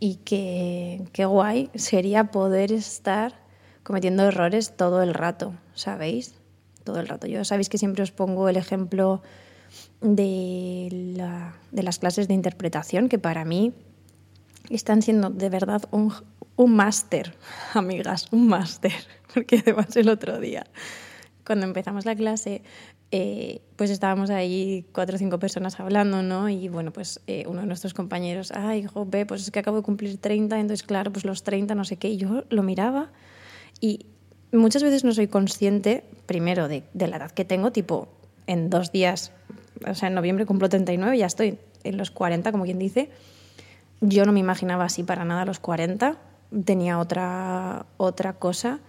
Y 0.02 0.16
que 0.16 1.04
qué 1.14 1.24
guay 1.24 1.70
sería 1.74 2.32
poder 2.32 2.74
estar 2.74 3.47
cometiendo 3.88 4.24
errores 4.24 4.76
todo 4.76 5.02
el 5.02 5.14
rato, 5.14 5.54
¿sabéis? 5.74 6.36
Todo 6.84 7.00
el 7.00 7.08
rato. 7.08 7.26
Yo 7.26 7.46
sabéis 7.46 7.70
que 7.70 7.78
siempre 7.78 8.04
os 8.04 8.12
pongo 8.12 8.50
el 8.50 8.58
ejemplo 8.58 9.22
de, 10.02 10.90
la, 11.16 11.56
de 11.72 11.84
las 11.84 11.98
clases 11.98 12.28
de 12.28 12.34
interpretación, 12.34 13.08
que 13.08 13.18
para 13.18 13.46
mí 13.46 13.72
están 14.70 15.02
siendo 15.02 15.30
de 15.30 15.48
verdad 15.48 15.84
un, 15.92 16.12
un 16.58 16.76
máster, 16.76 17.34
amigas, 17.74 18.28
un 18.34 18.50
máster, 18.50 18.92
porque 19.34 19.60
además 19.60 19.96
el 19.96 20.10
otro 20.10 20.42
día, 20.42 20.68
cuando 21.46 21.66
empezamos 21.66 22.04
la 22.04 22.14
clase, 22.14 22.64
eh, 23.12 23.62
pues 23.78 23.90
estábamos 23.90 24.32
ahí 24.32 24.86
cuatro 24.92 25.16
o 25.16 25.18
cinco 25.18 25.40
personas 25.40 25.80
hablando, 25.80 26.24
¿no? 26.24 26.50
Y 26.50 26.68
bueno, 26.68 26.92
pues 26.92 27.22
eh, 27.28 27.46
uno 27.48 27.62
de 27.62 27.68
nuestros 27.68 27.94
compañeros, 27.94 28.52
ay, 28.52 28.84
jope, 28.84 29.26
pues 29.26 29.44
es 29.44 29.52
que 29.52 29.60
acabo 29.60 29.78
de 29.78 29.84
cumplir 29.84 30.18
30, 30.18 30.60
entonces 30.60 30.86
claro, 30.86 31.14
pues 31.14 31.24
los 31.24 31.44
30, 31.44 31.74
no 31.74 31.86
sé 31.86 31.96
qué, 31.96 32.10
y 32.10 32.18
yo 32.18 32.44
lo 32.50 32.64
miraba 32.64 33.14
y 33.80 34.06
muchas 34.52 34.84
veces 34.84 35.04
no 35.04 35.14
soy 35.14 35.28
consciente, 35.28 36.04
primero, 36.26 36.68
de, 36.68 36.84
la 36.94 37.18
edad 37.18 37.32
que 37.32 37.46
tengo, 37.46 37.72
tipo, 37.72 38.08
en 38.48 38.70
dos 38.70 38.92
días 38.92 39.32
o 39.86 39.94
sea, 39.94 40.08
en 40.08 40.16
noviembre 40.16 40.46
cumplo 40.46 40.70
39, 40.70 41.18
ya 41.18 41.26
estoy 41.26 41.58
en 41.84 41.98
los 41.98 42.12
40, 42.12 42.52
como 42.52 42.64
quien 42.64 42.80
dice. 42.80 43.10
Yo 44.02 44.26
no 44.26 44.32
me 44.32 44.40
imaginaba 44.40 44.86
así 44.86 45.04
para 45.04 45.26
nada 45.26 45.42
a 45.42 45.46
los 45.46 45.60
40, 45.60 46.18
tenía 46.66 47.00
otra, 47.00 47.86
otra 47.98 48.34
cosa, 48.34 48.80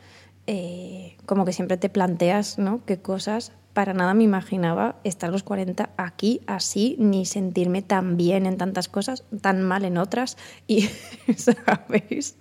eh, 0.47 1.16
como 1.26 1.45
que 1.45 1.52
siempre 1.52 1.76
te 1.76 1.88
planteas, 1.88 2.59
¿no? 2.59 2.85
Qué 2.85 2.99
cosas, 2.99 3.52
para 3.78 3.94
nada 3.94 4.12
me 4.12 4.25
imaginaba 4.25 4.97
estar 5.04 5.30
los 5.30 5.44
40 5.44 5.90
aquí 5.97 6.40
así, 6.49 6.97
ni 6.99 7.25
sentirme 7.25 7.80
tan 7.80 8.16
bien 8.16 8.44
en 8.44 8.56
tantas 8.56 8.88
cosas, 8.88 9.23
tan 9.40 9.62
mal 9.62 9.85
en 9.85 9.99
otras, 9.99 10.37
y, 10.66 10.88
¿sabéis? 11.37 12.37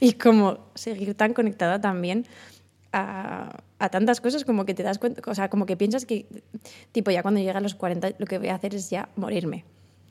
Y 0.00 0.14
como 0.14 0.58
seguir 0.74 1.14
tan 1.14 1.34
conectada 1.34 1.80
también 1.80 2.26
a, 2.92 3.62
tantas 3.92 4.20
cosas 4.20 4.44
como 4.44 4.64
que 4.64 4.74
te 4.74 4.82
das 4.82 4.98
cuenta, 4.98 5.22
o 5.30 5.34
sea, 5.36 5.48
como 5.48 5.66
que 5.66 5.76
piensas 5.76 6.04
que, 6.04 6.26
tipo, 6.90 7.12
ya 7.12 7.22
cuando 7.22 7.38
llega 7.38 7.58
a 7.58 7.62
los 7.62 7.76
40 7.76 8.14
lo 8.18 8.26
que 8.26 8.38
voy 8.38 8.48
a 8.48 8.56
hacer 8.56 8.74
es 8.74 8.90
ya 8.90 9.08
morirme, 9.14 9.64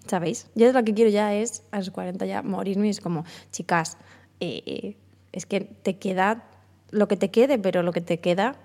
¿sabéis? 0.08 0.48
Yo 0.56 0.72
lo 0.72 0.86
que 0.86 0.94
quiero 0.94 1.12
ya 1.12 1.34
es 1.34 1.64
a 1.72 1.80
los 1.80 1.92
40 1.92 2.26
ya 2.26 2.44
morirme 2.44 2.88
y 2.88 2.92
es 2.92 3.02
como, 3.02 3.26
chicas, 3.52 3.98
eh, 4.40 4.96
es 5.34 5.46
que 5.46 5.60
te 5.60 5.98
queda 5.98 6.46
lo 6.92 7.10
que 7.10 7.18
te 7.18 7.30
quede, 7.30 7.60
pero 7.60 7.84
lo 7.84 7.92
que 7.92 8.00
te 8.00 8.22
queda, 8.22 8.56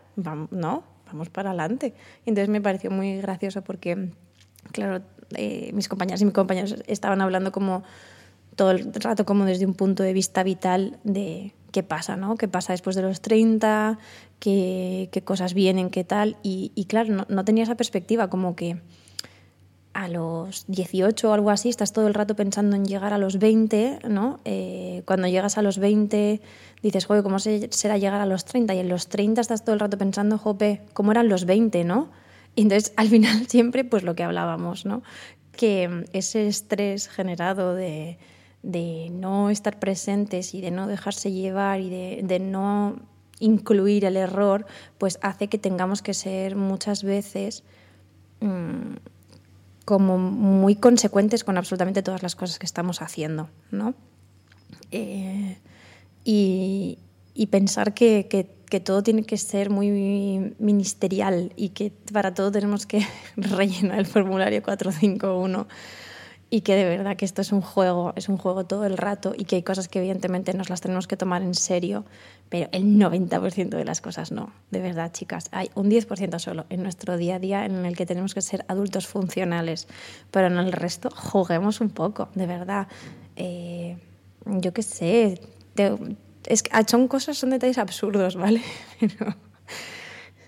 no, 0.52 0.84
para 1.30 1.50
adelante. 1.50 1.94
Entonces 2.24 2.48
me 2.48 2.60
pareció 2.60 2.90
muy 2.90 3.16
gracioso 3.18 3.62
porque, 3.62 4.10
claro, 4.72 5.02
eh, 5.34 5.70
mis 5.74 5.88
compañeras 5.88 6.20
y 6.22 6.24
mis 6.24 6.34
compañeros 6.34 6.76
estaban 6.86 7.20
hablando 7.20 7.52
como 7.52 7.82
todo 8.54 8.70
el 8.70 8.92
rato 8.94 9.26
como 9.26 9.44
desde 9.44 9.66
un 9.66 9.74
punto 9.74 10.02
de 10.02 10.12
vista 10.12 10.42
vital 10.42 10.98
de 11.04 11.52
qué 11.72 11.82
pasa, 11.82 12.16
¿no? 12.16 12.36
¿Qué 12.36 12.48
pasa 12.48 12.72
después 12.72 12.96
de 12.96 13.02
los 13.02 13.20
30? 13.20 13.98
¿Qué, 14.40 15.22
cosas 15.24 15.52
vienen? 15.52 15.90
¿Qué 15.90 16.04
tal? 16.04 16.36
Y, 16.42 16.86
claro, 16.88 17.26
no, 17.28 17.44
tenía 17.44 17.64
esa 17.64 17.76
perspectiva, 17.76 18.30
como 18.30 18.56
que 18.56 18.80
a 19.96 20.08
los 20.08 20.64
18 20.68 21.30
o 21.30 21.32
algo 21.32 21.50
así 21.50 21.68
estás 21.68 21.92
todo 21.92 22.06
el 22.06 22.14
rato 22.14 22.36
pensando 22.36 22.76
en 22.76 22.84
llegar 22.84 23.12
a 23.12 23.18
los 23.18 23.38
20, 23.38 24.00
¿no? 24.08 24.40
Eh, 24.44 25.02
cuando 25.06 25.26
llegas 25.26 25.58
a 25.58 25.62
los 25.62 25.78
20 25.78 26.40
dices, 26.82 27.06
joder, 27.06 27.22
¿cómo 27.22 27.38
será 27.38 27.98
llegar 27.98 28.20
a 28.20 28.26
los 28.26 28.44
30? 28.44 28.74
Y 28.74 28.78
en 28.80 28.88
los 28.88 29.08
30 29.08 29.40
estás 29.40 29.64
todo 29.64 29.74
el 29.74 29.80
rato 29.80 29.96
pensando, 29.96 30.38
jope, 30.38 30.82
¿cómo 30.92 31.12
eran 31.12 31.28
los 31.28 31.46
20, 31.46 31.84
no? 31.84 32.10
Y 32.54 32.62
entonces 32.62 32.92
al 32.96 33.08
final 33.08 33.46
siempre, 33.48 33.84
pues 33.84 34.02
lo 34.02 34.14
que 34.14 34.22
hablábamos, 34.22 34.84
¿no? 34.84 35.02
Que 35.52 36.04
ese 36.12 36.46
estrés 36.46 37.08
generado 37.08 37.74
de 37.74 38.18
de 38.66 39.10
no 39.12 39.48
estar 39.48 39.78
presentes 39.78 40.52
y 40.52 40.60
de 40.60 40.72
no 40.72 40.88
dejarse 40.88 41.30
llevar 41.30 41.80
y 41.80 41.88
de, 41.88 42.38
no 42.40 42.96
incluir 43.38 44.04
el 44.04 44.16
error, 44.16 44.66
pues 44.98 45.20
hace 45.22 45.46
que 45.46 45.56
tengamos 45.56 46.02
que 46.02 46.14
ser 46.14 46.56
muchas 46.56 47.04
veces 47.04 47.62
mm, 48.40 48.96
como 49.86 50.18
muy 50.18 50.74
consecuentes 50.74 51.44
con 51.44 51.56
absolutamente 51.56 52.02
todas 52.02 52.22
las 52.22 52.34
cosas 52.34 52.58
que 52.58 52.66
estamos 52.66 53.00
haciendo, 53.00 53.48
¿no? 53.70 53.94
Eh, 54.90 55.56
y, 56.24 56.98
pensar 57.50 57.94
que, 57.94 58.26
que, 58.28 58.80
todo 58.80 59.04
tiene 59.04 59.22
que 59.22 59.38
ser 59.38 59.70
muy 59.70 60.54
ministerial 60.58 61.52
y 61.56 61.68
que 61.68 61.92
para 62.12 62.34
todo 62.34 62.50
tenemos 62.50 62.84
que 62.84 63.06
rellenar 63.36 64.00
el 64.00 64.06
formulario 64.06 64.60
451 64.60 65.68
y 66.48 66.60
que 66.60 66.76
de 66.76 66.84
verdad 66.84 67.16
que 67.16 67.24
esto 67.24 67.42
es 67.42 67.50
un 67.52 67.60
juego, 67.60 68.12
es 68.16 68.28
un 68.28 68.36
juego 68.36 68.66
todo 68.66 68.84
el 68.84 68.96
rato 68.96 69.34
y 69.36 69.44
que 69.44 69.56
hay 69.56 69.62
cosas 69.62 69.88
que 69.88 69.98
evidentemente 69.98 70.54
nos 70.54 70.70
las 70.70 70.80
tenemos 70.80 71.08
que 71.08 71.16
tomar 71.16 71.42
en 71.42 71.54
serio, 71.54 72.04
pero 72.48 72.68
el 72.72 72.84
90% 72.98 73.70
de 73.70 73.84
las 73.84 74.00
cosas 74.00 74.30
no. 74.30 74.52
De 74.70 74.80
verdad, 74.80 75.12
chicas, 75.12 75.48
hay 75.50 75.70
un 75.74 75.90
10% 75.90 76.38
solo 76.38 76.66
en 76.70 76.82
nuestro 76.82 77.16
día 77.16 77.36
a 77.36 77.38
día 77.40 77.64
en 77.66 77.84
el 77.84 77.96
que 77.96 78.06
tenemos 78.06 78.34
que 78.34 78.42
ser 78.42 78.64
adultos 78.68 79.08
funcionales, 79.08 79.88
pero 80.30 80.46
en 80.46 80.58
el 80.58 80.72
resto 80.72 81.10
juguemos 81.10 81.80
un 81.80 81.90
poco, 81.90 82.28
de 82.34 82.46
verdad. 82.46 82.86
Eh, 83.34 83.98
yo 84.46 84.72
qué 84.72 84.82
sé, 84.82 85.40
es 86.46 86.62
que 86.62 86.70
son 86.86 87.08
cosas, 87.08 87.36
son 87.36 87.50
detalles 87.50 87.78
absurdos, 87.78 88.36
¿vale? 88.36 88.62
Pero 89.00 89.34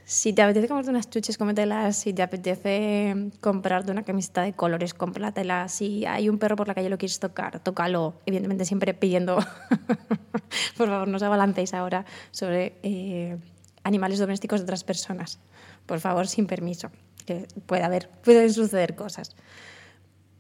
Si 0.08 0.32
te 0.32 0.40
apetece 0.40 0.68
comprarte 0.68 0.88
unas 0.88 1.10
chuches, 1.10 1.36
cómetelas. 1.36 1.98
Si 1.98 2.14
te 2.14 2.22
apetece 2.22 3.30
comprarte 3.42 3.92
una 3.92 4.04
camiseta 4.04 4.40
de 4.40 4.54
colores, 4.54 4.94
cómpratela. 4.94 5.68
Si 5.68 6.06
hay 6.06 6.30
un 6.30 6.38
perro 6.38 6.56
por 6.56 6.66
la 6.66 6.74
calle 6.74 6.86
y 6.86 6.90
lo 6.90 6.96
quieres 6.96 7.20
tocar, 7.20 7.60
tócalo. 7.60 8.14
Evidentemente 8.24 8.64
siempre 8.64 8.94
pidiendo, 8.94 9.36
por 10.78 10.88
favor, 10.88 11.08
no 11.08 11.16
os 11.16 11.22
abalancéis 11.22 11.74
ahora 11.74 12.06
sobre 12.30 12.78
eh, 12.82 13.36
animales 13.84 14.18
domésticos 14.18 14.60
de 14.60 14.64
otras 14.64 14.82
personas. 14.82 15.40
Por 15.84 16.00
favor, 16.00 16.26
sin 16.26 16.46
permiso, 16.46 16.90
que 17.26 17.46
puede 17.66 17.82
haber, 17.82 18.08
pueden 18.24 18.50
suceder 18.50 18.96
cosas. 18.96 19.36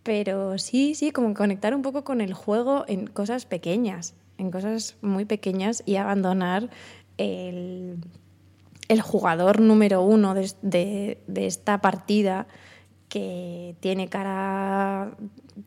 Pero 0.02 0.56
sí, 0.56 0.94
sí, 0.94 1.10
como 1.10 1.34
conectar 1.34 1.74
un 1.74 1.82
poco 1.82 2.04
con 2.04 2.22
el 2.22 2.32
juego 2.32 2.86
en 2.88 3.06
cosas 3.06 3.44
pequeñas, 3.44 4.14
en 4.38 4.50
cosas 4.50 4.96
muy 5.02 5.26
pequeñas 5.26 5.82
y 5.84 5.96
abandonar 5.96 6.70
el 7.18 7.98
el 8.88 9.02
jugador 9.02 9.60
número 9.60 10.02
uno 10.02 10.34
de, 10.34 11.18
esta 11.34 11.80
partida 11.80 12.46
que 13.08 13.76
tiene 13.80 14.08
cara, 14.08 15.12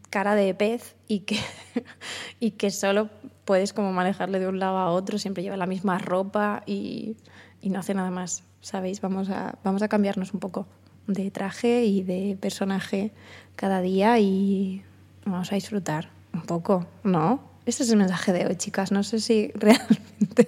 cara 0.09 0.35
de 0.35 0.53
pez 0.53 0.95
y 1.07 1.21
que, 1.21 1.39
y 2.39 2.51
que 2.51 2.71
solo 2.71 3.09
puedes 3.45 3.73
como 3.73 3.91
manejarle 3.93 4.39
de 4.39 4.47
un 4.47 4.59
lado 4.59 4.77
a 4.77 4.89
otro, 4.89 5.17
siempre 5.17 5.43
lleva 5.43 5.57
la 5.57 5.67
misma 5.67 5.97
ropa 5.97 6.63
y, 6.65 7.15
no 7.63 7.79
hace 7.79 7.93
nada 7.93 8.09
más, 8.09 8.43
¿sabéis? 8.61 9.01
Vamos 9.01 9.29
a, 9.29 9.55
vamos 9.63 9.81
a 9.83 9.87
cambiarnos 9.87 10.33
un 10.33 10.39
poco 10.39 10.67
de 11.07 11.29
traje 11.29 11.85
y 11.85 12.03
de 12.03 12.37
personaje 12.39 13.11
cada 13.55 13.81
día 13.81 14.19
y 14.19 14.83
vamos 15.25 15.51
a 15.51 15.55
disfrutar 15.55 16.09
un 16.33 16.41
poco, 16.41 16.87
¿no? 17.03 17.51
Ese 17.65 17.83
es 17.83 17.91
el 17.91 17.97
mensaje 17.97 18.33
de 18.33 18.47
hoy, 18.47 18.55
chicas. 18.55 18.91
No 18.91 19.03
sé 19.03 19.19
si 19.19 19.51
realmente 19.55 20.47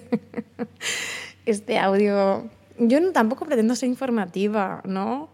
este 1.46 1.78
audio 1.78 2.50
yo 2.78 3.12
tampoco 3.12 3.46
pretendo 3.46 3.74
ser 3.74 3.88
informativa, 3.88 4.82
¿no? 4.84 5.30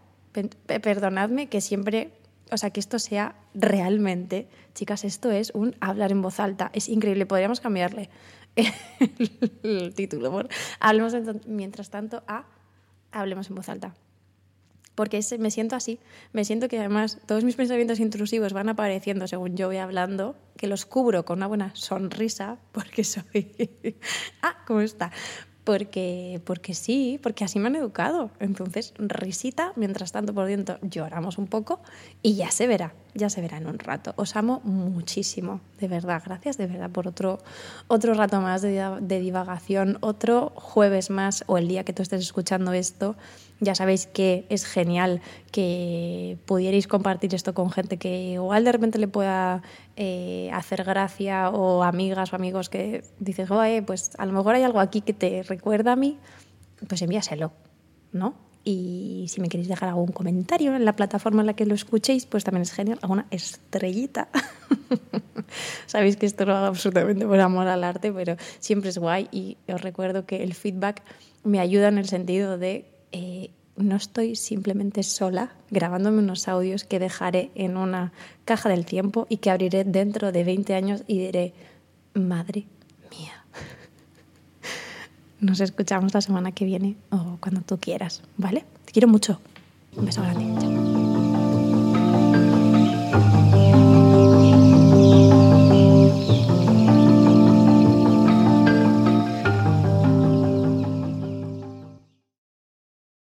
Perdonadme 0.65 1.49
que 1.49 1.61
siempre, 1.61 2.11
o 2.51 2.57
sea, 2.57 2.69
que 2.69 2.79
esto 2.79 2.99
sea 2.99 3.35
realmente, 3.53 4.47
chicas, 4.73 5.03
esto 5.03 5.31
es 5.31 5.51
un 5.53 5.75
hablar 5.81 6.11
en 6.11 6.21
voz 6.21 6.39
alta, 6.39 6.71
es 6.73 6.87
increíble, 6.87 7.25
podríamos 7.25 7.59
cambiarle 7.59 8.09
el, 9.63 9.93
título 9.93 10.31
por 10.31 10.49
hablemos 10.79 11.13
mientras 11.45 11.89
tanto 11.89 12.23
a 12.27 12.45
hablemos 13.11 13.49
en 13.49 13.55
voz 13.55 13.69
alta. 13.69 13.95
Porque 14.93 15.21
me 15.39 15.51
siento 15.51 15.75
así, 15.75 15.99
me 16.33 16.43
siento 16.43 16.67
que 16.67 16.77
además 16.77 17.19
todos 17.25 17.45
mis 17.45 17.55
pensamientos 17.55 17.99
intrusivos 17.99 18.51
van 18.51 18.69
apareciendo 18.69 19.25
según 19.25 19.55
yo 19.55 19.67
voy 19.67 19.77
hablando, 19.77 20.35
que 20.57 20.67
los 20.67 20.85
cubro 20.85 21.23
con 21.23 21.39
una 21.39 21.47
buena 21.47 21.75
sonrisa, 21.75 22.59
porque 22.71 23.03
soy... 23.03 23.97
ah, 24.41 24.57
¿cómo 24.67 24.81
está? 24.81 25.11
Porque, 25.63 26.41
porque 26.43 26.73
sí, 26.73 27.19
porque 27.21 27.43
así 27.43 27.59
me 27.59 27.67
han 27.67 27.75
educado. 27.75 28.31
Entonces, 28.39 28.93
risita, 28.97 29.73
mientras 29.75 30.11
tanto 30.11 30.33
por 30.33 30.47
dentro 30.47 30.79
lloramos 30.81 31.37
un 31.37 31.47
poco 31.47 31.79
y 32.21 32.35
ya 32.35 32.51
se 32.51 32.67
verá, 32.67 32.93
ya 33.13 33.29
se 33.29 33.41
verá 33.41 33.57
en 33.57 33.67
un 33.67 33.79
rato. 33.79 34.13
Os 34.15 34.35
amo 34.35 34.61
muchísimo, 34.63 35.61
de 35.79 35.87
verdad, 35.87 36.21
gracias 36.25 36.57
de 36.57 36.67
verdad 36.67 36.89
por 36.89 37.07
otro, 37.07 37.39
otro 37.87 38.13
rato 38.13 38.41
más 38.41 38.61
de, 38.61 39.19
divagación, 39.19 39.97
otro 40.01 40.53
jueves 40.55 41.09
más 41.09 41.43
o 41.47 41.57
el 41.57 41.67
día 41.67 41.83
que 41.83 41.93
tú 41.93 42.01
estés 42.01 42.21
escuchando 42.21 42.73
esto 42.73 43.15
ya 43.61 43.75
sabéis 43.75 44.07
que 44.07 44.47
es 44.49 44.65
genial 44.65 45.21
que 45.51 46.39
pudierais 46.47 46.87
compartir 46.87 47.35
esto 47.35 47.53
con 47.53 47.69
gente 47.69 47.97
que 47.97 48.31
igual 48.31 48.63
de 48.65 48.71
repente 48.71 48.97
le 48.97 49.07
pueda 49.07 49.61
eh, 49.95 50.49
hacer 50.51 50.83
gracia 50.83 51.49
o 51.51 51.83
amigas 51.83 52.33
o 52.33 52.35
amigos 52.35 52.69
que 52.69 53.03
dices, 53.19 53.51
oye, 53.51 53.83
pues 53.83 54.11
a 54.17 54.25
lo 54.25 54.33
mejor 54.33 54.55
hay 54.55 54.63
algo 54.63 54.79
aquí 54.79 55.01
que 55.01 55.13
te 55.13 55.43
recuerda 55.43 55.91
a 55.91 55.95
mí, 55.95 56.17
pues 56.87 57.03
envíaselo, 57.03 57.51
¿no? 58.11 58.50
Y 58.63 59.25
si 59.29 59.41
me 59.41 59.49
queréis 59.49 59.67
dejar 59.67 59.89
algún 59.89 60.11
comentario 60.11 60.75
en 60.75 60.85
la 60.85 60.95
plataforma 60.95 61.41
en 61.41 61.47
la 61.47 61.55
que 61.55 61.65
lo 61.65 61.73
escuchéis, 61.73 62.25
pues 62.25 62.43
también 62.43 62.61
es 62.61 62.71
genial. 62.71 62.99
Alguna 63.01 63.25
estrellita. 63.31 64.29
Sabéis 65.87 66.17
que 66.17 66.27
esto 66.27 66.45
lo 66.45 66.55
hago 66.55 66.67
absolutamente 66.67 67.25
por 67.25 67.39
amor 67.39 67.67
al 67.67 67.83
arte, 67.83 68.11
pero 68.11 68.35
siempre 68.59 68.89
es 68.89 68.97
guay. 68.97 69.27
Y 69.31 69.57
os 69.67 69.81
recuerdo 69.81 70.25
que 70.25 70.43
el 70.43 70.53
feedback 70.53 71.01
me 71.43 71.59
ayuda 71.59 71.87
en 71.87 71.97
el 71.97 72.07
sentido 72.07 72.57
de 72.57 72.85
eh, 73.11 73.49
no 73.75 73.95
estoy 73.95 74.35
simplemente 74.35 75.03
sola 75.03 75.53
grabándome 75.69 76.19
unos 76.19 76.47
audios 76.47 76.83
que 76.83 76.99
dejaré 76.99 77.51
en 77.55 77.77
una 77.77 78.11
caja 78.45 78.69
del 78.69 78.85
tiempo 78.85 79.25
y 79.29 79.37
que 79.37 79.49
abriré 79.49 79.83
dentro 79.83 80.31
de 80.31 80.43
20 80.43 80.75
años 80.75 81.03
y 81.07 81.19
diré, 81.19 81.53
madre 82.13 82.67
mía. 83.09 83.40
Nos 85.41 85.59
escuchamos 85.59 86.13
la 86.13 86.21
semana 86.21 86.51
que 86.51 86.65
viene 86.65 86.95
o 87.09 87.37
cuando 87.41 87.61
tú 87.61 87.79
quieras, 87.79 88.21
¿vale? 88.37 88.63
Te 88.85 88.91
quiero 88.91 89.07
mucho. 89.07 89.41
Un 89.97 90.05
beso 90.05 90.21
grande. 90.21 90.80